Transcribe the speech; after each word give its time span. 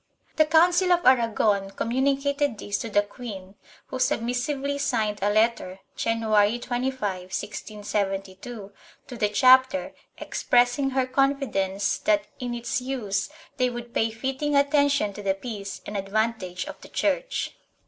The 0.37 0.45
Council 0.47 0.91
of 0.91 1.05
Aragon 1.05 1.69
com 1.69 1.91
municated 1.91 2.57
this 2.57 2.79
to 2.79 2.89
the 2.89 3.03
queen 3.03 3.53
who 3.89 3.99
submissively 3.99 4.79
signed 4.79 5.19
a 5.21 5.29
letter, 5.29 5.81
January 5.95 6.57
25, 6.57 6.97
1672, 6.99 8.71
to 9.05 9.15
the 9.15 9.29
chapter, 9.29 9.93
expressing 10.17 10.89
her 10.89 11.05
confidence 11.05 11.99
that 11.99 12.25
in 12.39 12.55
its 12.55 12.81
use 12.81 13.29
they 13.57 13.69
would 13.69 13.93
pay 13.93 14.09
fitting 14.09 14.55
attention 14.55 15.13
to 15.13 15.21
the 15.21 15.35
peace 15.35 15.81
and 15.85 15.95
advantage 15.95 16.65
of 16.65 16.81
the 16.81 16.89
Church. 16.89 17.55